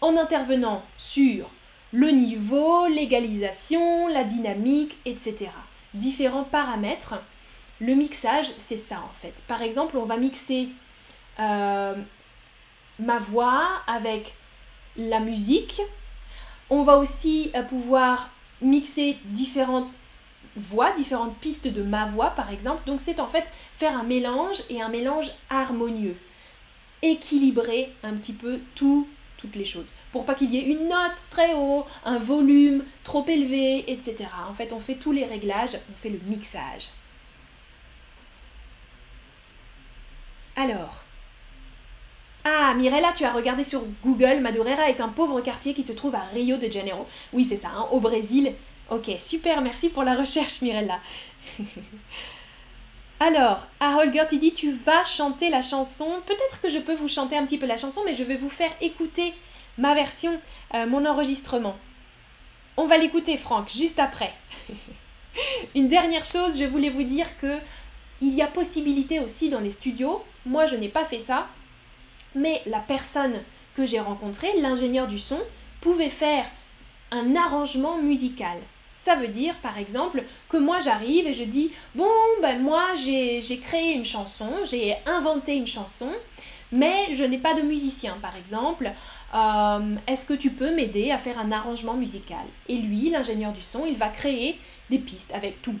En 0.00 0.16
intervenant 0.16 0.82
sur 0.98 1.48
le 1.92 2.10
niveau, 2.10 2.86
l'égalisation, 2.88 4.08
la 4.08 4.24
dynamique, 4.24 4.96
etc. 5.04 5.48
Différents 5.94 6.44
paramètres. 6.44 7.14
Le 7.80 7.94
mixage, 7.94 8.50
c'est 8.58 8.76
ça 8.76 8.96
en 8.96 9.12
fait. 9.20 9.34
Par 9.46 9.62
exemple, 9.62 9.96
on 9.96 10.04
va 10.04 10.16
mixer 10.16 10.68
euh, 11.38 11.94
ma 12.98 13.18
voix 13.18 13.68
avec 13.86 14.34
la 14.96 15.20
musique. 15.20 15.80
On 16.68 16.82
va 16.82 16.98
aussi 16.98 17.50
euh, 17.54 17.62
pouvoir 17.62 18.30
mixer 18.60 19.16
différentes 19.24 19.88
voix, 20.56 20.92
différentes 20.92 21.36
pistes 21.38 21.68
de 21.68 21.82
ma 21.82 22.06
voix 22.06 22.30
par 22.30 22.50
exemple. 22.50 22.82
Donc 22.86 23.00
c'est 23.02 23.20
en 23.20 23.28
fait 23.28 23.44
faire 23.78 23.96
un 23.96 24.02
mélange 24.02 24.58
et 24.68 24.80
un 24.82 24.88
mélange 24.88 25.30
harmonieux. 25.48 26.16
Équilibrer 27.02 27.92
un 28.02 28.14
petit 28.14 28.32
peu 28.32 28.60
tout, 28.74 29.08
toutes 29.38 29.56
les 29.56 29.64
choses. 29.64 29.88
Pour 30.12 30.24
pas 30.24 30.34
qu'il 30.34 30.52
y 30.52 30.58
ait 30.58 30.66
une 30.66 30.88
note 30.88 31.16
très 31.30 31.54
haut, 31.54 31.86
un 32.04 32.18
volume 32.18 32.84
trop 33.04 33.24
élevé, 33.26 33.90
etc. 33.90 34.26
En 34.48 34.54
fait, 34.54 34.72
on 34.72 34.80
fait 34.80 34.96
tous 34.96 35.12
les 35.12 35.24
réglages, 35.24 35.78
on 35.90 36.02
fait 36.02 36.10
le 36.10 36.20
mixage. 36.26 36.88
Alors. 40.56 41.04
Ah, 42.44 42.74
Mirella, 42.74 43.12
tu 43.14 43.24
as 43.24 43.32
regardé 43.32 43.64
sur 43.64 43.82
Google, 44.02 44.40
Madureira 44.40 44.88
est 44.88 45.00
un 45.00 45.08
pauvre 45.08 45.40
quartier 45.42 45.74
qui 45.74 45.82
se 45.82 45.92
trouve 45.92 46.14
à 46.14 46.24
Rio 46.32 46.56
de 46.56 46.68
Janeiro. 46.68 47.06
Oui, 47.32 47.44
c'est 47.44 47.56
ça, 47.56 47.68
hein, 47.68 47.86
au 47.90 48.00
Brésil. 48.00 48.54
Ok, 48.90 49.08
super, 49.20 49.60
merci 49.60 49.88
pour 49.88 50.02
la 50.02 50.16
recherche, 50.16 50.62
Mirella. 50.62 50.98
Alors, 53.20 53.66
à 53.78 53.96
Holger, 53.96 54.24
tu 54.28 54.38
dis 54.38 54.52
tu 54.52 54.72
vas 54.72 55.04
chanter 55.04 55.48
la 55.48 55.62
chanson. 55.62 56.08
Peut-être 56.26 56.60
que 56.60 56.70
je 56.70 56.78
peux 56.78 56.96
vous 56.96 57.06
chanter 57.06 57.36
un 57.36 57.46
petit 57.46 57.58
peu 57.58 57.66
la 57.66 57.76
chanson, 57.76 58.00
mais 58.04 58.14
je 58.14 58.24
vais 58.24 58.36
vous 58.36 58.48
faire 58.48 58.72
écouter 58.80 59.32
ma 59.78 59.94
version, 59.94 60.40
euh, 60.74 60.86
mon 60.86 61.06
enregistrement. 61.06 61.76
On 62.76 62.86
va 62.86 62.96
l'écouter, 62.96 63.36
Franck, 63.36 63.70
juste 63.70 64.00
après. 64.00 64.32
Une 65.76 65.86
dernière 65.86 66.24
chose, 66.24 66.58
je 66.58 66.64
voulais 66.64 66.90
vous 66.90 67.04
dire 67.04 67.28
que 67.40 67.58
il 68.20 68.34
y 68.34 68.42
a 68.42 68.48
possibilité 68.48 69.20
aussi 69.20 69.50
dans 69.50 69.60
les 69.60 69.70
studios. 69.70 70.24
Moi, 70.46 70.66
je 70.66 70.74
n'ai 70.74 70.88
pas 70.88 71.04
fait 71.04 71.20
ça, 71.20 71.46
mais 72.34 72.60
la 72.66 72.80
personne 72.80 73.38
que 73.76 73.86
j'ai 73.86 74.00
rencontrée, 74.00 74.52
l'ingénieur 74.58 75.06
du 75.06 75.20
son, 75.20 75.40
pouvait 75.80 76.10
faire 76.10 76.46
un 77.12 77.36
arrangement 77.36 77.98
musical. 77.98 78.58
Ça 79.02 79.14
veut 79.14 79.28
dire, 79.28 79.54
par 79.62 79.78
exemple, 79.78 80.22
que 80.50 80.58
moi 80.58 80.78
j'arrive 80.80 81.26
et 81.26 81.32
je 81.32 81.44
dis, 81.44 81.72
bon, 81.94 82.10
ben 82.42 82.60
moi 82.60 82.94
j'ai 82.96 83.60
créé 83.64 83.94
une 83.94 84.04
chanson, 84.04 84.50
j'ai 84.64 84.94
inventé 85.06 85.54
une 85.56 85.66
chanson, 85.66 86.10
mais 86.70 87.14
je 87.14 87.24
n'ai 87.24 87.38
pas 87.38 87.54
de 87.54 87.62
musicien, 87.62 88.18
par 88.20 88.36
exemple. 88.36 88.92
Euh, 89.34 89.96
est-ce 90.06 90.26
que 90.26 90.34
tu 90.34 90.50
peux 90.50 90.74
m'aider 90.74 91.10
à 91.12 91.18
faire 91.18 91.38
un 91.38 91.50
arrangement 91.50 91.94
musical? 91.94 92.44
Et 92.68 92.76
lui, 92.76 93.08
l'ingénieur 93.08 93.52
du 93.52 93.62
son, 93.62 93.86
il 93.86 93.96
va 93.96 94.08
créer 94.08 94.58
des 94.90 94.98
pistes 94.98 95.32
avec 95.32 95.62
tout. 95.62 95.76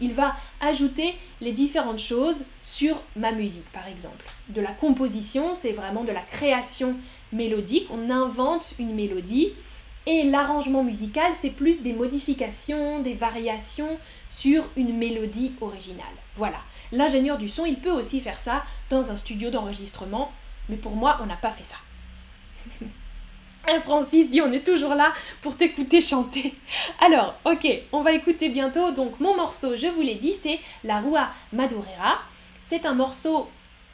Il 0.00 0.12
va 0.12 0.36
ajouter 0.60 1.14
les 1.40 1.52
différentes 1.52 2.00
choses 2.00 2.44
sur 2.60 3.00
ma 3.16 3.32
musique, 3.32 3.70
par 3.72 3.86
exemple. 3.88 4.26
De 4.48 4.60
la 4.60 4.72
composition, 4.72 5.54
c'est 5.54 5.72
vraiment 5.72 6.04
de 6.04 6.12
la 6.12 6.20
création 6.20 6.96
mélodique. 7.32 7.88
On 7.90 8.10
invente 8.10 8.74
une 8.78 8.94
mélodie. 8.94 9.52
Et 10.08 10.22
l'arrangement 10.22 10.84
musical, 10.84 11.32
c'est 11.40 11.50
plus 11.50 11.82
des 11.82 11.92
modifications, 11.92 13.00
des 13.02 13.14
variations 13.14 13.98
sur 14.28 14.64
une 14.76 14.96
mélodie 14.96 15.52
originale. 15.60 16.06
Voilà. 16.36 16.58
L'ingénieur 16.92 17.38
du 17.38 17.48
son, 17.48 17.66
il 17.66 17.76
peut 17.76 17.90
aussi 17.90 18.20
faire 18.20 18.38
ça 18.38 18.64
dans 18.88 19.10
un 19.10 19.16
studio 19.16 19.50
d'enregistrement, 19.50 20.30
mais 20.68 20.76
pour 20.76 20.94
moi, 20.94 21.18
on 21.22 21.26
n'a 21.26 21.34
pas 21.34 21.50
fait 21.50 21.64
ça. 21.64 21.76
Un 23.68 23.80
Francis 23.82 24.30
dit 24.30 24.40
on 24.40 24.52
est 24.52 24.64
toujours 24.64 24.94
là 24.94 25.12
pour 25.42 25.56
t'écouter 25.56 26.00
chanter. 26.00 26.54
Alors, 27.00 27.34
ok, 27.44 27.66
on 27.90 28.02
va 28.02 28.12
écouter 28.12 28.48
bientôt. 28.48 28.92
Donc 28.92 29.18
mon 29.18 29.36
morceau, 29.36 29.76
je 29.76 29.88
vous 29.88 30.02
l'ai 30.02 30.14
dit, 30.14 30.34
c'est 30.40 30.60
La 30.84 31.00
Rua 31.00 31.30
Madureira. 31.52 32.20
C'est 32.68 32.86
un 32.86 32.94
morceau 32.94 33.48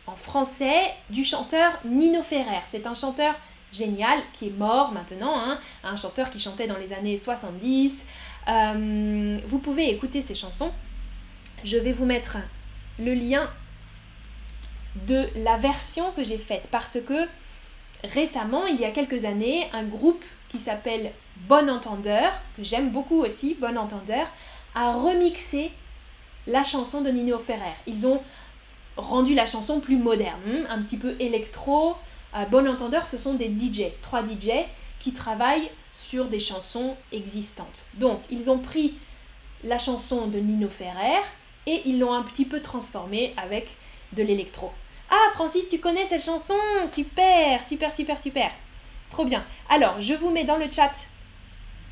en 0.07 0.17
français 0.17 0.93
du 1.11 1.25
chanteur 1.25 1.73
Nino 1.85 2.23
Ferrer. 2.23 2.61
C'est 2.69 2.87
un 2.87 2.95
chanteur 2.95 3.35
génial 3.73 4.21
qui 4.35 4.49
est 4.49 4.59
mort 4.59 4.93
maintenant, 4.93 5.35
hein. 5.37 5.59
un 5.85 5.97
chanteur 5.97 6.31
qui 6.31 6.39
chantait 6.39 6.67
dans 6.67 6.79
les 6.79 6.93
années 6.93 7.17
70. 7.17 8.05
Euh, 8.49 9.39
vous 9.47 9.59
pouvez 9.59 9.91
écouter 9.91 10.23
ses 10.23 10.35
chansons. 10.35 10.73
Je 11.65 11.77
vais 11.77 11.93
vous 11.93 12.05
mettre 12.05 12.39
le 12.99 13.15
lien 13.15 13.49
de 15.07 15.29
la 15.37 15.57
version 15.57 16.11
que 16.13 16.25
j'ai 16.25 16.39
faite 16.39 16.69
parce 16.71 16.99
que 17.01 17.27
récemment, 18.05 18.67
il 18.67 18.81
y 18.81 18.85
a 18.85 18.91
quelques 18.91 19.25
années, 19.25 19.69
un 19.73 19.85
groupe 19.85 20.23
qui 20.51 20.59
s'appelle 20.59 21.13
Bon 21.49 21.71
Entendeur, 21.71 22.33
que 22.57 22.65
j'aime 22.65 22.91
beaucoup 22.91 23.23
aussi, 23.23 23.57
Bon 23.59 23.79
Entendeur, 23.79 24.27
a 24.75 24.93
remixé 24.95 25.71
la 26.47 26.65
chanson 26.65 27.01
de 27.01 27.11
Nino 27.11 27.39
Ferrer. 27.39 27.75
Ils 27.87 28.07
ont 28.07 28.21
rendu 28.97 29.35
la 29.35 29.47
chanson 29.47 29.81
plus 29.81 29.97
moderne, 29.97 30.41
hmm, 30.47 30.67
un 30.69 30.83
petit 30.83 30.97
peu 30.97 31.15
électro. 31.19 31.95
Bon 32.51 32.67
Entendeur, 32.67 33.07
ce 33.07 33.19
sont 33.19 33.35
des 33.35 33.49
DJ, 33.49 33.89
trois 34.01 34.23
DJ 34.23 34.65
qui 35.01 35.13
travaillent 35.13 35.71
sur 35.91 36.27
des 36.27 36.41
chansons 36.41 36.97
existantes. 37.13 37.87
Donc, 37.95 38.21
ils 38.31 38.51
ont 38.51 38.59
pris 38.59 38.95
la 39.65 39.79
chanson 39.79 40.29
de 40.29 40.39
Nino 40.39 40.69
Ferrer 40.69 41.21
et 41.67 41.83
ils 41.85 41.99
l'ont 41.99 42.15
un 42.15 42.23
petit 42.23 42.45
peu 42.45 42.61
transformée 42.61 43.35
avec 43.37 43.77
de 44.13 44.23
l'électro. 44.23 44.73
Ah, 45.11 45.31
Francis, 45.35 45.69
tu 45.69 45.79
connais 45.79 46.05
cette 46.07 46.25
chanson? 46.25 46.55
Super, 46.87 47.63
super, 47.67 47.95
super, 47.95 48.21
super. 48.21 48.51
Trop 49.11 49.25
bien. 49.25 49.45
Alors, 49.69 50.01
je 50.01 50.15
vous 50.15 50.31
mets 50.31 50.45
dans 50.45 50.57
le 50.57 50.71
chat 50.71 50.93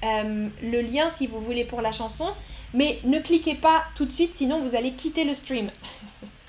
euh, 0.02 0.48
le 0.62 0.80
lien 0.80 1.10
si 1.14 1.26
vous 1.26 1.40
voulez 1.40 1.64
pour 1.64 1.82
la 1.82 1.92
chanson, 1.92 2.30
mais 2.72 2.98
ne 3.04 3.18
cliquez 3.18 3.54
pas 3.54 3.84
tout 3.94 4.06
de 4.06 4.12
suite, 4.12 4.34
sinon 4.34 4.60
vous 4.60 4.74
allez 4.74 4.92
quitter 4.92 5.24
le 5.24 5.34
stream. 5.34 5.70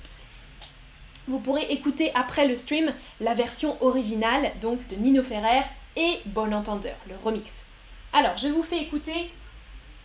vous 1.28 1.40
pourrez 1.40 1.64
écouter 1.70 2.12
après 2.16 2.48
le 2.48 2.56
stream 2.56 2.94
la 3.20 3.34
version 3.34 3.82
originale, 3.84 4.52
donc 4.62 4.88
de 4.88 4.96
Nino 4.96 5.24
Ferrer 5.24 5.64
et 5.96 6.20
Bon 6.26 6.54
Entendeur, 6.54 6.96
le 7.08 7.16
remix. 7.24 7.64
Alors, 8.14 8.38
je 8.38 8.48
vous 8.48 8.64
fais 8.64 8.80
écouter 8.80 9.32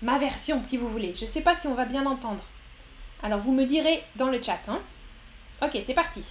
ma 0.03 0.19
version 0.19 0.61
si 0.63 0.77
vous 0.77 0.89
voulez. 0.89 1.15
Je 1.15 1.25
ne 1.25 1.31
sais 1.31 1.41
pas 1.41 1.57
si 1.57 1.67
on 1.67 1.75
va 1.75 1.85
bien 1.85 2.07
entendre. 2.07 2.45
Alors, 3.23 3.41
vous 3.41 3.53
me 3.53 3.65
direz 3.65 4.03
dans 4.17 4.29
le 4.29 4.43
chat. 4.43 4.61
Hein. 4.69 4.81
Ok, 5.63 5.79
c'est 5.87 5.95
parti. 5.95 6.23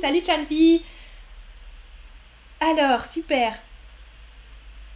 Salut 0.00 0.22
Chanfi. 0.24 0.82
Alors, 2.60 3.04
super. 3.04 3.54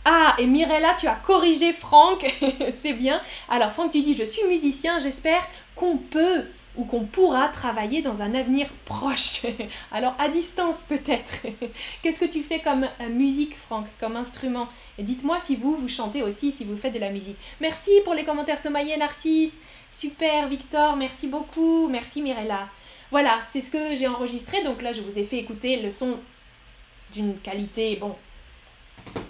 Ah, 0.05 0.35
et 0.39 0.47
Mirella, 0.47 0.95
tu 0.99 1.07
as 1.07 1.15
corrigé 1.15 1.73
Franck. 1.73 2.25
C'est 2.81 2.93
bien. 2.93 3.21
Alors, 3.49 3.73
Franck, 3.73 3.93
tu 3.93 4.03
dis 4.03 4.17
Je 4.17 4.25
suis 4.25 4.45
musicien. 4.45 4.99
J'espère 4.99 5.47
qu'on 5.75 5.97
peut 5.97 6.45
ou 6.77 6.85
qu'on 6.85 7.05
pourra 7.05 7.49
travailler 7.49 8.01
dans 8.01 8.23
un 8.23 8.35
avenir 8.35 8.69
proche. 8.85 9.45
Alors, 9.93 10.15
à 10.19 10.29
distance 10.29 10.77
peut-être. 10.89 11.47
Qu'est-ce 12.03 12.21
que 12.21 12.25
tu 12.25 12.43
fais 12.43 12.61
comme 12.61 12.85
euh, 12.85 13.09
musique, 13.09 13.57
Franck, 13.67 13.87
comme 13.99 14.17
instrument? 14.17 14.69
Et 14.99 15.03
dites-moi 15.03 15.39
si 15.45 15.57
vous, 15.57 15.75
vous 15.75 15.89
chantez 15.89 16.23
aussi, 16.23 16.53
si 16.53 16.65
vous 16.65 16.77
faites 16.77 16.95
de 16.95 16.99
la 16.99 17.11
musique. 17.11 17.37
Merci 17.61 17.91
pour 18.05 18.15
les 18.15 18.25
commentaires 18.25 18.59
sommaillés, 18.59 18.97
Narcisse. 18.97 19.55
Super, 19.93 20.47
Victor. 20.47 20.97
Merci 20.97 21.27
beaucoup. 21.27 21.89
Merci, 21.89 22.23
Mirella. 22.23 22.69
Voilà, 23.11 23.41
c'est 23.51 23.61
ce 23.61 23.71
que 23.71 23.97
j'ai 23.97 24.07
enregistré. 24.07 24.63
Donc 24.63 24.83
là, 24.83 24.93
je 24.93 25.01
vous 25.01 25.19
ai 25.19 25.25
fait 25.25 25.39
écouter 25.39 25.81
le 25.83 25.91
son 25.91 26.19
d'une 27.13 27.39
qualité, 27.39 27.97
bon, 27.97 28.15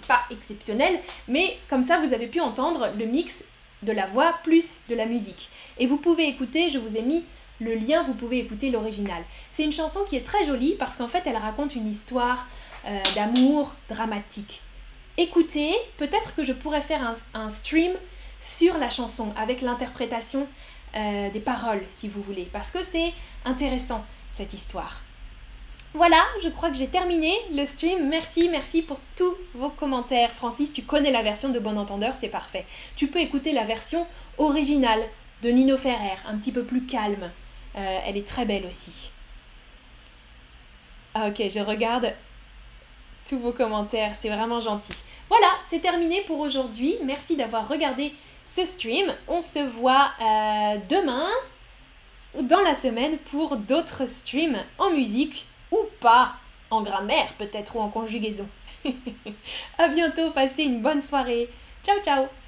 pas 0.07 0.21
exceptionnelle, 0.29 0.99
mais 1.27 1.57
comme 1.69 1.83
ça, 1.83 1.99
vous 1.99 2.13
avez 2.13 2.27
pu 2.27 2.39
entendre 2.39 2.89
le 2.97 3.05
mix 3.05 3.43
de 3.81 3.91
la 3.91 4.05
voix 4.05 4.35
plus 4.43 4.83
de 4.89 4.95
la 4.95 5.05
musique. 5.05 5.49
Et 5.79 5.87
vous 5.87 5.97
pouvez 5.97 6.27
écouter, 6.27 6.69
je 6.69 6.77
vous 6.77 6.95
ai 6.95 7.01
mis 7.01 7.23
le 7.59 7.75
lien, 7.75 8.03
vous 8.03 8.13
pouvez 8.13 8.39
écouter 8.39 8.69
l'original. 8.69 9.23
C'est 9.53 9.63
une 9.63 9.71
chanson 9.71 10.01
qui 10.07 10.15
est 10.15 10.25
très 10.25 10.45
jolie 10.45 10.75
parce 10.77 10.95
qu'en 10.95 11.07
fait, 11.07 11.23
elle 11.25 11.37
raconte 11.37 11.75
une 11.75 11.89
histoire 11.89 12.47
euh, 12.87 12.99
d'amour 13.15 13.73
dramatique. 13.89 14.61
Écoutez, 15.17 15.75
peut-être 15.97 16.33
que 16.35 16.43
je 16.43 16.53
pourrais 16.53 16.81
faire 16.81 17.15
un, 17.33 17.49
stream 17.49 17.91
sur 18.39 18.77
la 18.77 18.89
chanson 18.89 19.31
avec 19.37 19.61
l'interprétation 19.61 20.47
euh, 20.95 21.29
des 21.29 21.39
paroles, 21.39 21.83
si 21.97 22.07
vous 22.07 22.21
voulez, 22.21 22.47
parce 22.51 22.71
que 22.71 22.83
c'est 22.83 23.13
intéressant, 23.45 24.03
cette 24.33 24.53
histoire. 24.53 25.01
Voilà, 25.93 26.23
je 26.41 26.47
crois 26.47 26.69
que 26.69 26.77
j'ai 26.77 26.87
terminé 26.87 27.33
le 27.53 27.65
stream. 27.65 28.07
Merci, 28.07 28.47
merci 28.49 28.81
pour 28.81 28.97
tous 29.17 29.35
vos 29.53 29.69
commentaires. 29.69 30.31
Francis, 30.31 30.71
tu 30.71 30.83
connais 30.83 31.11
la 31.11 31.21
version 31.21 31.49
de 31.49 31.59
Bon 31.59 31.77
Entendeur, 31.77 32.13
c'est 32.19 32.29
parfait. 32.29 32.65
Tu 32.95 33.07
peux 33.07 33.19
écouter 33.19 33.51
la 33.51 33.65
version 33.65 34.07
originale 34.37 35.01
de 35.43 35.49
Nino 35.49 35.77
Ferrer, 35.77 36.17
un 36.27 36.37
petit 36.37 36.53
peu 36.53 36.63
plus 36.63 36.85
calme. 36.85 37.29
Euh, 37.75 37.99
elle 38.05 38.15
est 38.15 38.27
très 38.27 38.45
belle 38.45 38.65
aussi. 38.65 39.11
Ah, 41.13 41.27
ok, 41.27 41.43
je 41.49 41.59
regarde 41.59 42.13
tous 43.27 43.39
vos 43.39 43.51
commentaires, 43.51 44.15
c'est 44.19 44.29
vraiment 44.29 44.61
gentil. 44.61 44.93
Voilà, 45.27 45.47
c'est 45.69 45.79
terminé 45.79 46.21
pour 46.21 46.39
aujourd'hui. 46.39 46.95
Merci 47.03 47.35
d'avoir 47.35 47.67
regardé 47.67 48.13
ce 48.55 48.65
stream. 48.65 49.13
On 49.27 49.41
se 49.41 49.59
voit 49.59 50.11
euh, 50.21 50.77
demain 50.89 51.29
ou 52.35 52.43
dans 52.43 52.61
la 52.61 52.75
semaine 52.75 53.17
pour 53.31 53.55
d'autres 53.55 54.07
streams 54.07 54.57
en 54.77 54.91
musique 54.91 55.45
ou 55.71 55.79
pas, 55.99 56.33
en 56.69 56.81
grammaire 56.81 57.31
peut-être 57.37 57.75
ou 57.75 57.79
en 57.79 57.89
conjugaison. 57.89 58.47
à 59.77 59.87
bientôt, 59.87 60.31
passez 60.31 60.63
une 60.63 60.81
bonne 60.81 61.01
soirée. 61.01 61.49
Ciao 61.83 61.99
ciao 62.03 62.40